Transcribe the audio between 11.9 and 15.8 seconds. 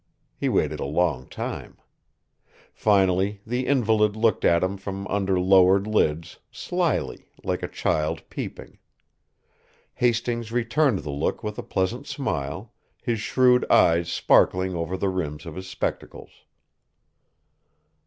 smile, his shrewd eyes sparkling over the rims of his